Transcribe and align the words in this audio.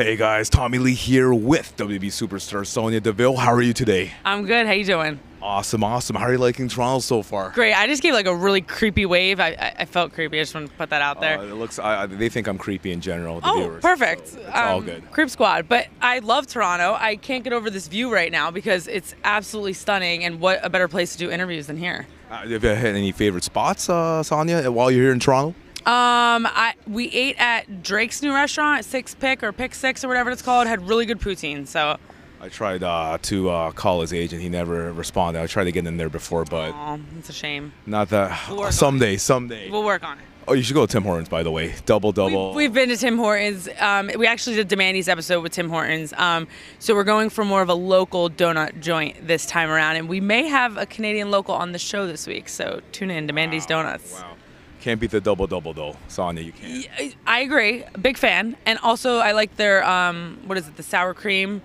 Hey 0.00 0.16
guys, 0.16 0.48
Tommy 0.48 0.78
Lee 0.78 0.94
here 0.94 1.34
with 1.34 1.76
WWE 1.76 2.06
superstar 2.06 2.66
Sonya 2.66 3.02
Deville. 3.02 3.36
How 3.36 3.52
are 3.52 3.60
you 3.60 3.74
today? 3.74 4.12
I'm 4.24 4.46
good. 4.46 4.66
How 4.66 4.72
you 4.72 4.86
doing? 4.86 5.20
Awesome, 5.42 5.84
awesome. 5.84 6.16
How 6.16 6.24
are 6.24 6.32
you 6.32 6.38
liking 6.38 6.68
Toronto 6.68 7.00
so 7.00 7.22
far? 7.22 7.50
Great. 7.50 7.74
I 7.74 7.86
just 7.86 8.02
gave 8.02 8.14
like 8.14 8.24
a 8.24 8.34
really 8.34 8.62
creepy 8.62 9.04
wave. 9.04 9.40
I, 9.40 9.48
I, 9.48 9.74
I 9.80 9.84
felt 9.84 10.14
creepy. 10.14 10.38
I 10.38 10.42
just 10.42 10.54
want 10.54 10.70
to 10.70 10.76
put 10.78 10.88
that 10.88 11.02
out 11.02 11.20
there. 11.20 11.38
Uh, 11.38 11.48
it 11.48 11.52
looks. 11.52 11.78
I, 11.78 12.06
they 12.06 12.30
think 12.30 12.46
I'm 12.46 12.56
creepy 12.56 12.92
in 12.92 13.02
general. 13.02 13.42
The 13.42 13.48
oh, 13.50 13.54
viewers, 13.58 13.82
perfect. 13.82 14.28
so 14.28 14.38
it's 14.38 14.48
all 14.56 14.78
Um, 14.78 14.84
good. 14.86 15.10
Creep 15.10 15.28
Squad. 15.28 15.68
But 15.68 15.88
I 16.00 16.20
love 16.20 16.46
Toronto. 16.46 16.96
I 16.98 17.16
can't 17.16 17.44
get 17.44 17.52
over 17.52 17.68
this 17.68 17.86
view 17.86 18.10
right 18.10 18.32
now 18.32 18.50
because 18.50 18.88
it's 18.88 19.14
absolutely 19.22 19.74
stunning. 19.74 20.24
And 20.24 20.40
what 20.40 20.60
a 20.64 20.70
better 20.70 20.88
place 20.88 21.12
to 21.12 21.18
do 21.18 21.30
interviews 21.30 21.66
than 21.66 21.76
here? 21.76 22.06
Uh, 22.30 22.48
have 22.48 22.64
you 22.64 22.70
had 22.70 22.94
any 22.96 23.12
favorite 23.12 23.44
spots, 23.44 23.90
uh, 23.90 24.22
Sonya, 24.22 24.70
while 24.72 24.90
you're 24.90 25.02
here 25.04 25.12
in 25.12 25.20
Toronto? 25.20 25.54
Um, 25.90 26.46
I 26.46 26.74
we 26.86 27.08
ate 27.08 27.34
at 27.40 27.82
Drake's 27.82 28.22
new 28.22 28.32
restaurant, 28.32 28.84
Six 28.84 29.12
Pick 29.16 29.42
or 29.42 29.50
Pick 29.50 29.74
Six 29.74 30.04
or 30.04 30.08
whatever 30.08 30.30
it's 30.30 30.40
called. 30.40 30.68
Had 30.68 30.86
really 30.86 31.04
good 31.04 31.18
poutine. 31.18 31.66
So, 31.66 31.96
I 32.40 32.48
tried 32.48 32.84
uh, 32.84 33.18
to 33.22 33.50
uh, 33.50 33.72
call 33.72 34.00
his 34.00 34.12
agent. 34.12 34.40
He 34.40 34.48
never 34.48 34.92
responded. 34.92 35.42
I 35.42 35.48
tried 35.48 35.64
to 35.64 35.72
get 35.72 35.88
in 35.88 35.96
there 35.96 36.08
before, 36.08 36.44
but 36.44 36.76
it's 37.18 37.28
a 37.28 37.32
shame. 37.32 37.72
not 37.86 38.08
that. 38.10 38.48
We'll 38.48 38.60
work 38.60 38.72
someday, 38.72 39.16
someday. 39.16 39.68
We'll 39.68 39.82
work 39.82 40.04
on 40.04 40.18
it. 40.18 40.24
oh, 40.46 40.52
you 40.52 40.62
should 40.62 40.74
go 40.74 40.86
to 40.86 40.92
Tim 40.92 41.02
Hortons, 41.02 41.28
by 41.28 41.42
the 41.42 41.50
way. 41.50 41.74
Double, 41.86 42.12
double. 42.12 42.54
We've, 42.54 42.72
been 42.72 42.88
to 42.90 42.96
Tim 42.96 43.18
Hortons. 43.18 43.68
Um, 43.80 44.12
we 44.16 44.28
actually 44.28 44.54
did 44.54 44.68
Demandy's 44.68 45.08
episode 45.08 45.42
with 45.42 45.50
Tim 45.50 45.68
Hortons. 45.68 46.12
Um, 46.12 46.46
so 46.78 46.94
we're 46.94 47.02
going 47.02 47.30
for 47.30 47.44
more 47.44 47.62
of 47.62 47.68
a 47.68 47.74
local 47.74 48.30
donut 48.30 48.78
joint 48.78 49.26
this 49.26 49.44
time 49.44 49.68
around, 49.70 49.96
and 49.96 50.08
we 50.08 50.20
may 50.20 50.46
have 50.46 50.76
a 50.76 50.86
Canadian 50.86 51.32
local 51.32 51.56
on 51.56 51.72
the 51.72 51.80
show 51.80 52.06
this 52.06 52.28
week. 52.28 52.48
So 52.48 52.80
tune 52.92 53.10
in, 53.10 53.26
Demandy's 53.26 53.66
Donuts. 53.66 54.20
Wow. 54.20 54.36
Can't 54.80 54.98
beat 55.00 55.10
the 55.10 55.20
double, 55.20 55.46
double 55.46 55.72
though, 55.74 55.96
Sonya. 56.08 56.42
You 56.42 56.52
can't. 56.52 56.86
I- 56.98 57.14
I 57.26 57.40
agree. 57.40 57.84
Big 58.00 58.16
fan, 58.16 58.56
and 58.66 58.78
also 58.82 59.18
I 59.18 59.32
like 59.32 59.56
their 59.56 59.84
um, 59.88 60.38
what 60.46 60.56
is 60.58 60.66
it? 60.68 60.76
The 60.76 60.82
sour 60.82 61.14
cream 61.14 61.60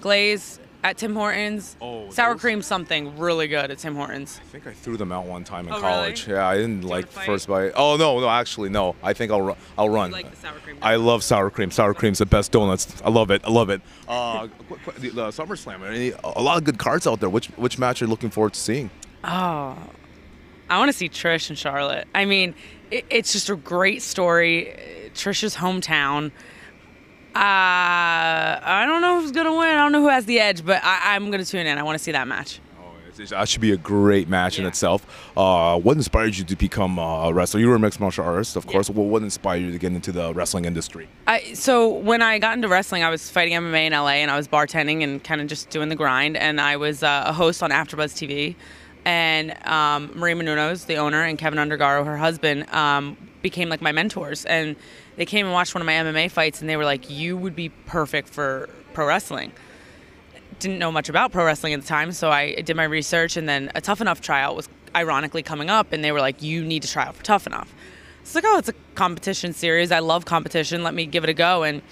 glaze 0.00 0.58
at 0.82 0.98
Tim 0.98 1.14
Hortons. 1.14 1.76
Oh, 1.80 2.10
sour 2.10 2.34
those? 2.34 2.40
cream 2.42 2.60
something 2.60 3.18
really 3.18 3.48
good 3.48 3.70
at 3.70 3.78
Tim 3.78 3.94
Hortons. 3.94 4.38
I 4.42 4.46
think 4.50 4.66
I 4.66 4.72
threw 4.74 4.98
them 4.98 5.10
out 5.12 5.24
one 5.24 5.42
time 5.42 5.66
in 5.66 5.72
Oh, 5.72 5.76
really? 5.76 5.88
college. 5.88 6.28
Yeah, 6.28 6.46
I 6.46 6.56
didn't 6.58 6.82
like 6.84 7.08
first 7.08 7.48
bite. 7.48 7.72
Oh 7.74 7.96
no, 7.96 8.20
no, 8.20 8.28
actually 8.28 8.68
no. 8.68 8.94
I 9.02 9.14
think 9.14 9.32
I'll 9.32 9.40
ru- 9.40 9.56
I'll 9.78 9.88
run. 9.88 10.10
like 10.10 10.30
the 10.30 10.36
sour 10.36 10.58
cream 10.58 10.76
I 10.82 10.96
love 10.96 11.22
sour 11.24 11.48
cream. 11.48 11.70
Sour 11.70 11.94
cream's 11.94 12.18
the 12.18 12.26
best 12.26 12.52
donuts. 12.52 13.00
I 13.02 13.08
love 13.08 13.30
it. 13.30 13.40
I 13.44 13.50
love 13.50 13.70
it. 13.70 13.80
Uh, 14.06 14.48
the, 14.98 15.08
the 15.08 15.28
SummerSlam. 15.28 16.14
A 16.22 16.42
lot 16.42 16.58
of 16.58 16.64
good 16.64 16.78
cards 16.78 17.06
out 17.06 17.20
there. 17.20 17.30
Which 17.30 17.46
which 17.56 17.78
match 17.78 18.02
are 18.02 18.04
you 18.04 18.10
looking 18.10 18.28
forward 18.30 18.52
to 18.52 18.60
seeing? 18.60 18.90
Oh, 19.24 19.78
I 20.70 20.78
want 20.78 20.88
to 20.90 20.96
see 20.96 21.08
Trish 21.08 21.48
and 21.50 21.58
Charlotte. 21.58 22.06
I 22.14 22.24
mean, 22.24 22.54
it, 22.90 23.04
it's 23.10 23.32
just 23.32 23.50
a 23.50 23.56
great 23.56 24.02
story. 24.02 24.74
Trish's 25.14 25.56
hometown. 25.56 26.30
Uh, 27.34 27.38
I 28.62 28.84
don't 28.86 29.00
know 29.00 29.20
who's 29.20 29.32
gonna 29.32 29.52
win. 29.52 29.68
I 29.68 29.74
don't 29.82 29.92
know 29.92 30.00
who 30.02 30.08
has 30.08 30.24
the 30.24 30.38
edge, 30.38 30.64
but 30.64 30.80
I, 30.84 31.14
I'm 31.16 31.30
gonna 31.30 31.44
tune 31.44 31.66
in. 31.66 31.78
I 31.78 31.82
want 31.82 31.98
to 31.98 32.02
see 32.04 32.12
that 32.12 32.28
match. 32.28 32.60
Oh, 32.80 32.92
that 33.30 33.48
should 33.48 33.60
be 33.60 33.72
a 33.72 33.76
great 33.76 34.28
match 34.28 34.58
in 34.60 34.66
itself. 34.66 35.04
Uh, 35.36 35.78
what 35.80 35.96
inspired 35.96 36.36
you 36.36 36.44
to 36.44 36.54
become 36.56 36.96
a 36.98 37.32
wrestler? 37.32 37.58
You 37.58 37.68
were 37.70 37.74
a 37.74 37.78
mixed 37.80 37.98
martial 37.98 38.24
artist, 38.24 38.54
of 38.54 38.64
Yeah. 38.66 38.70
course. 38.72 38.88
What, 38.88 39.06
what 39.06 39.22
inspired 39.22 39.62
you 39.62 39.72
to 39.72 39.78
get 39.78 39.92
into 39.92 40.12
the 40.12 40.32
wrestling 40.32 40.64
industry? 40.64 41.08
I, 41.26 41.54
so 41.54 41.88
when 41.88 42.22
I 42.22 42.38
got 42.38 42.54
into 42.56 42.68
wrestling, 42.68 43.02
I 43.02 43.10
was 43.10 43.28
fighting 43.28 43.54
MMA 43.54 43.86
in 43.86 43.92
LA, 43.92 44.22
and 44.22 44.30
I 44.30 44.36
was 44.36 44.46
bartending 44.46 45.02
and 45.02 45.22
kind 45.22 45.40
of 45.40 45.48
just 45.48 45.70
doing 45.70 45.88
the 45.88 45.96
grind. 45.96 46.36
And 46.36 46.60
I 46.60 46.76
was 46.76 47.02
uh, 47.02 47.24
a 47.26 47.32
host 47.32 47.64
on 47.64 47.70
AfterBuzz 47.70 48.14
TV, 48.14 48.54
and 49.04 49.54
um, 49.66 50.10
Maria 50.14 50.34
Menounos, 50.34 50.86
the 50.86 50.96
owner, 50.96 51.22
and 51.22 51.38
Keven 51.38 51.58
Undergaro, 51.58 52.04
her 52.04 52.16
husband, 52.16 52.68
um, 52.70 53.16
became 53.42 53.68
like 53.68 53.82
my 53.82 53.92
mentors. 53.92 54.44
And 54.44 54.76
they 55.16 55.26
came 55.26 55.46
and 55.46 55.52
watched 55.52 55.74
one 55.74 55.82
of 55.82 55.86
my 55.86 55.92
MMA 55.92 56.30
fights, 56.30 56.60
and 56.60 56.68
they 56.68 56.76
were 56.76 56.84
like, 56.84 57.10
"You 57.10 57.36
would 57.36 57.54
be 57.54 57.68
perfect 57.68 58.28
for 58.28 58.68
pro 58.92 59.06
wrestling." 59.06 59.52
Didn't 60.58 60.78
know 60.78 60.92
much 60.92 61.08
about 61.08 61.32
pro 61.32 61.44
wrestling 61.44 61.74
at 61.74 61.80
the 61.80 61.86
time, 61.86 62.12
so 62.12 62.30
I 62.30 62.54
did 62.60 62.76
my 62.76 62.84
research, 62.84 63.36
and 63.36 63.48
then 63.48 63.70
a 63.74 63.80
Tough 63.80 64.00
Enough 64.00 64.20
tryout 64.20 64.56
was 64.56 64.68
ironically 64.94 65.42
coming 65.42 65.68
up, 65.70 65.92
and 65.92 66.02
they 66.02 66.12
were 66.12 66.20
like, 66.20 66.42
"You 66.42 66.64
need 66.64 66.82
to 66.82 66.88
try 66.88 67.04
out 67.04 67.16
for 67.16 67.24
Tough 67.24 67.46
Enough." 67.46 67.72
It's 68.24 68.34
like, 68.34 68.44
oh, 68.46 68.56
it's 68.56 68.70
a 68.70 68.74
competition 68.94 69.52
series. 69.52 69.92
I 69.92 69.98
love 69.98 70.24
competition. 70.24 70.82
Let 70.82 70.94
me 70.94 71.04
give 71.04 71.24
it 71.24 71.30
a 71.30 71.34
go. 71.34 71.62
And 71.62 71.82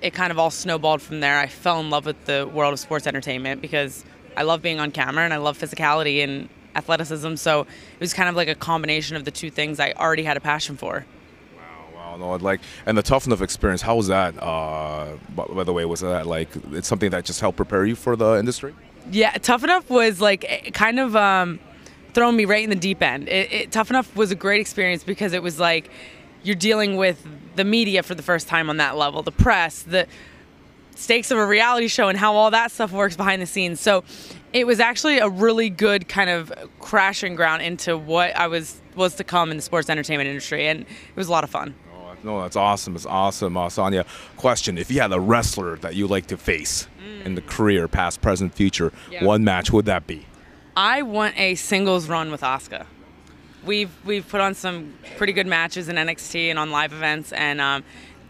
it 0.00 0.14
kind 0.14 0.30
of 0.30 0.38
all 0.38 0.50
snowballed 0.50 1.02
from 1.02 1.20
there. 1.20 1.38
I 1.38 1.48
fell 1.48 1.80
in 1.80 1.90
love 1.90 2.06
with 2.06 2.24
the 2.24 2.48
world 2.50 2.72
of 2.72 2.80
sports 2.80 3.06
entertainment 3.06 3.60
because 3.60 4.06
I 4.36 4.42
love 4.42 4.62
being 4.62 4.80
on 4.80 4.90
camera 4.90 5.24
and 5.24 5.32
I 5.32 5.38
love 5.38 5.58
physicality 5.58 6.22
and 6.22 6.48
athleticism. 6.74 7.36
So 7.36 7.62
it 7.62 8.00
was 8.00 8.12
kind 8.12 8.28
of 8.28 8.36
like 8.36 8.48
a 8.48 8.54
combination 8.54 9.16
of 9.16 9.24
the 9.24 9.30
two 9.30 9.50
things 9.50 9.80
I 9.80 9.92
already 9.92 10.24
had 10.24 10.36
a 10.36 10.40
passion 10.40 10.76
for. 10.76 11.06
Wow, 11.56 11.88
wow, 11.94 12.16
no, 12.16 12.32
like 12.36 12.60
and 12.86 12.98
the 12.98 13.02
tough 13.02 13.26
enough 13.26 13.40
experience. 13.40 13.82
How 13.82 13.96
was 13.96 14.08
that? 14.08 14.40
Uh, 14.42 15.16
by, 15.34 15.44
by 15.46 15.64
the 15.64 15.72
way, 15.72 15.84
was 15.84 16.00
that 16.00 16.26
like 16.26 16.48
it's 16.72 16.88
something 16.88 17.10
that 17.10 17.24
just 17.24 17.40
helped 17.40 17.56
prepare 17.56 17.84
you 17.84 17.94
for 17.94 18.16
the 18.16 18.34
industry? 18.34 18.74
Yeah, 19.10 19.32
Tough 19.32 19.64
Enough 19.64 19.90
was 19.90 20.20
like 20.20 20.44
eh, 20.48 20.70
kind 20.70 20.98
of 20.98 21.14
um, 21.14 21.60
throwing 22.14 22.36
me 22.36 22.44
right 22.44 22.64
in 22.64 22.70
the 22.70 22.76
deep 22.76 23.02
end. 23.02 23.28
It, 23.28 23.52
it, 23.52 23.72
Tough 23.72 23.90
Enough 23.90 24.16
was 24.16 24.30
a 24.30 24.34
great 24.34 24.60
experience 24.60 25.04
because 25.04 25.32
it 25.32 25.42
was 25.42 25.60
like 25.60 25.90
you're 26.42 26.56
dealing 26.56 26.96
with 26.96 27.26
the 27.56 27.64
media 27.64 28.02
for 28.02 28.14
the 28.14 28.22
first 28.22 28.48
time 28.48 28.70
on 28.70 28.78
that 28.78 28.96
level, 28.96 29.22
the 29.22 29.32
press, 29.32 29.82
the 29.82 30.06
stakes 30.94 31.30
of 31.30 31.38
a 31.38 31.46
reality 31.46 31.88
show, 31.88 32.08
and 32.08 32.18
how 32.18 32.34
all 32.34 32.50
that 32.50 32.70
stuff 32.70 32.92
works 32.92 33.16
behind 33.16 33.40
the 33.42 33.46
scenes. 33.46 33.80
So 33.80 34.04
it 34.52 34.66
was 34.66 34.80
actually 34.80 35.18
a 35.18 35.28
really 35.28 35.68
good 35.70 36.08
kind 36.08 36.30
of 36.30 36.52
crashing 36.80 37.34
ground 37.34 37.62
into 37.62 37.96
what 37.98 38.36
I 38.36 38.46
was 38.46 38.80
was 38.94 39.14
to 39.16 39.24
come 39.24 39.50
in 39.50 39.56
the 39.56 39.62
sports 39.62 39.90
entertainment 39.90 40.28
industry, 40.28 40.68
and 40.68 40.82
it 40.82 41.16
was 41.16 41.26
a 41.28 41.32
lot 41.32 41.42
of 41.44 41.50
fun. 41.50 41.74
Oh, 41.96 42.14
no, 42.22 42.42
that's 42.42 42.54
awesome. 42.56 42.94
It's 42.94 43.06
awesome, 43.06 43.56
uh, 43.56 43.68
Sonya. 43.68 44.04
Question: 44.36 44.78
If 44.78 44.90
you 44.90 45.00
had 45.00 45.12
a 45.12 45.18
wrestler 45.20 45.76
that 45.78 45.94
you 45.96 46.06
like 46.06 46.26
to 46.28 46.36
face 46.36 46.86
in 47.24 47.34
the 47.34 47.42
career, 47.42 47.88
past, 47.88 48.20
present, 48.22 48.54
future, 48.54 48.92
Yeah. 49.10 49.24
one 49.24 49.42
match 49.44 49.70
would 49.72 49.86
that 49.86 50.06
be? 50.06 50.26
I 50.76 51.02
want 51.02 51.38
a 51.38 51.54
singles 51.54 52.08
run 52.08 52.30
with 52.30 52.40
Asuka. 52.42 52.86
We've 53.64 53.90
we've 54.04 54.28
put 54.28 54.40
on 54.40 54.54
some 54.54 54.92
pretty 55.16 55.32
good 55.32 55.46
matches 55.46 55.88
in 55.88 55.96
NXT 55.96 56.50
and 56.50 56.58
on 56.58 56.70
live 56.70 56.92
events, 56.92 57.32
and 57.32 57.60
um, 57.60 57.82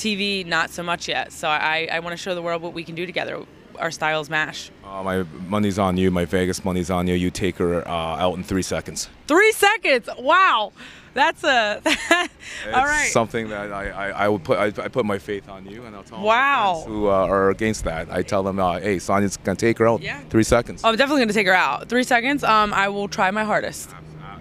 TV 0.00 0.44
not 0.46 0.70
so 0.70 0.82
much 0.82 1.08
yet. 1.08 1.32
So 1.32 1.48
I, 1.48 1.88
I 1.92 2.00
want 2.00 2.12
to 2.12 2.16
show 2.16 2.34
the 2.34 2.42
world 2.42 2.62
what 2.62 2.72
we 2.72 2.82
can 2.84 2.94
do 2.94 3.06
together. 3.06 3.44
Our 3.78 3.90
styles 3.90 4.28
mash. 4.28 4.70
Uh, 4.84 5.02
my 5.02 5.22
money's 5.48 5.78
on 5.78 5.96
you. 5.96 6.10
My 6.10 6.24
Vegas 6.24 6.64
money's 6.64 6.90
on 6.90 7.06
you. 7.06 7.14
You 7.14 7.30
take 7.30 7.56
her 7.58 7.86
uh, 7.86 7.90
out 7.90 8.34
in 8.36 8.42
three 8.42 8.62
seconds. 8.62 9.08
Three 9.26 9.52
seconds. 9.52 10.08
Wow, 10.18 10.72
that's 11.14 11.42
a. 11.44 11.80
all 12.74 12.84
right. 12.84 13.08
something 13.10 13.48
that 13.48 13.72
I, 13.72 13.88
I, 13.88 14.08
I 14.24 14.28
would 14.28 14.44
put 14.44 14.58
I, 14.58 14.66
I 14.84 14.88
put 14.88 15.06
my 15.06 15.18
faith 15.18 15.48
on 15.48 15.64
you, 15.66 15.84
and 15.84 15.96
I'll 15.96 16.02
tell 16.02 16.20
Wow. 16.20 16.84
who 16.86 17.08
uh, 17.08 17.26
are 17.26 17.48
against 17.50 17.84
that. 17.84 18.10
I 18.12 18.22
tell 18.22 18.42
them, 18.42 18.58
uh, 18.58 18.80
hey, 18.80 18.98
Sonya's 18.98 19.36
gonna 19.38 19.56
take 19.56 19.78
her 19.78 19.88
out 19.88 20.02
Yeah. 20.02 20.20
three 20.28 20.42
seconds. 20.44 20.82
I'm 20.84 20.96
definitely 20.96 21.22
gonna 21.22 21.32
take 21.32 21.46
her 21.46 21.54
out. 21.54 21.88
Three 21.88 22.04
seconds. 22.04 22.44
Um, 22.44 22.74
I 22.74 22.88
will 22.88 23.08
try 23.08 23.30
my 23.30 23.44
hardest. 23.44 23.90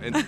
And 0.02 0.26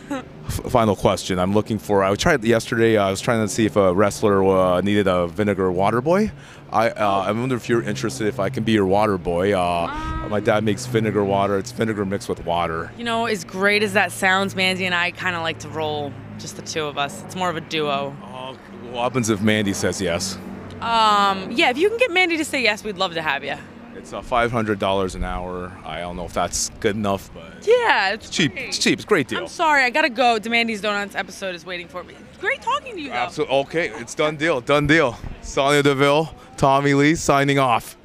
final 0.70 0.96
question. 0.96 1.40
I'm 1.40 1.54
looking 1.54 1.80
for. 1.80 2.04
I 2.04 2.14
tried 2.16 2.44
yesterday. 2.44 2.98
I 2.98 3.10
was 3.10 3.22
trying 3.22 3.46
to 3.46 3.48
see 3.48 3.66
if 3.66 3.76
a 3.76 3.94
wrestler 3.94 4.44
uh, 4.44 4.82
needed 4.82 5.08
a 5.08 5.28
vinegar 5.28 5.72
water 5.72 6.02
boy. 6.02 6.32
I 6.72 6.90
uh, 6.90 7.24
I 7.28 7.32
wonder 7.32 7.56
if 7.56 7.70
you're 7.70 7.84
interested. 7.84 8.28
If 8.28 8.40
I 8.40 8.50
can 8.50 8.64
be 8.64 8.74
your 8.74 8.86
water 8.86 9.18
boy. 9.18 9.58
Uh, 9.58 10.28
my 10.30 10.40
dad 10.40 10.64
makes 10.64 10.86
vinegar 10.86 11.24
water. 11.24 11.58
It's 11.58 11.72
vinegar 11.72 12.06
mixed 12.06 12.30
with 12.30 12.46
water. 12.46 12.92
You 12.98 13.04
know, 13.04 13.26
as 13.26 13.44
great 13.44 13.84
as 13.84 13.94
that 13.94 14.12
sounds, 14.12 14.56
Mandy 14.56 14.86
and 14.86 14.96
I 14.96 15.12
kind 15.12 15.36
of 15.36 15.42
like 15.42 15.60
to 15.60 15.70
roll 15.70 16.14
just 16.38 16.56
the 16.56 16.62
two 16.62 16.86
of 16.86 16.98
us. 16.98 17.24
It's 17.24 17.36
more 17.36 17.50
of 17.50 17.58
a 17.58 17.62
duo. 17.62 18.16
Uh, 18.24 18.54
what 18.92 19.04
happens 19.04 19.30
if 19.30 19.42
Mandy 19.42 19.74
says 19.74 20.02
yes? 20.02 20.38
Um, 20.82 21.52
yeah, 21.52 21.70
if 21.70 21.78
you 21.78 21.90
can 21.90 21.98
get 21.98 22.12
Mandy 22.12 22.38
to 22.38 22.46
say 22.46 22.62
yes, 22.62 22.84
we'd 22.84 22.98
love 22.98 23.14
to 23.14 23.22
have 23.22 23.44
you. 23.44 23.56
It's 23.96 24.14
uh, 24.14 24.22
five 24.22 24.52
hundred 24.52 24.80
dollars 24.80 25.16
an 25.16 25.24
hour. 25.24 25.72
I 25.86 26.00
don't 26.00 26.16
know 26.16 26.26
if 26.26 26.34
that's 26.34 26.70
good 26.80 26.96
enough, 26.96 27.30
but 27.34 27.66
Yeah, 27.68 28.14
it's 28.14 28.30
cheap. 28.30 28.54
It's 28.56 28.78
cheap. 28.78 28.94
It's 28.94 29.04
a 29.04 29.08
great 29.08 29.28
deal. 29.28 29.40
I'm 29.40 29.48
sorry, 29.48 29.84
I 29.84 29.90
gotta 29.90 30.10
go. 30.10 30.40
Demandy's 30.40 30.82
Donuts 30.82 31.16
episode 31.16 31.56
is 31.56 31.66
waiting 31.66 31.88
for 31.88 32.04
me. 32.04 32.16
Great 32.40 32.62
talking 32.62 32.96
to 32.96 33.02
you, 33.02 33.10
though. 33.10 33.16
Absolutely. 33.16 33.56
Okay, 33.58 33.90
it's 33.90 34.16
done 34.16 34.38
deal. 34.38 34.62
Done 34.62 34.88
deal. 34.88 35.18
Sonya 35.42 35.84
Deville, 35.84 36.34
Tommy 36.58 36.94
Lee 36.94 37.16
signing 37.16 37.60
off. 37.60 37.98